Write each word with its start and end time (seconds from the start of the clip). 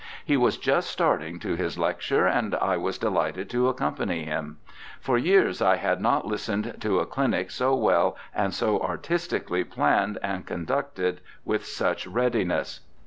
He 0.25 0.35
was 0.35 0.57
just 0.57 0.89
starting 0.89 1.37
to 1.41 1.53
his 1.55 1.77
lecture, 1.77 2.25
and 2.25 2.55
I 2.55 2.75
was 2.75 2.97
delighted 2.97 3.51
to 3.51 3.69
accompany 3.69 4.23
him. 4.25 4.57
For 4.99 5.15
years 5.15 5.61
I 5.61 5.75
had 5.75 6.01
not 6.01 6.25
listened 6.25 6.77
to 6.79 6.99
a 6.99 7.05
clinic 7.05 7.51
so 7.51 7.75
well 7.75 8.17
WILLIAM 8.33 8.51
PEPPER 8.51 8.57
227 8.57 8.71
and 8.73 8.79
so 8.81 8.83
artistically 8.87 9.63
planned, 9.63 10.17
and 10.23 10.43
conducted 10.47 11.21
with 11.45 11.67
such 11.67 12.07
readiness. 12.07 12.79